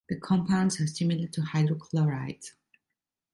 The 0.09 0.19
compounds 0.19 0.81
are 0.81 0.87
similar 0.87 1.27
to 1.27 1.41
hydrochlorides. 1.41 2.53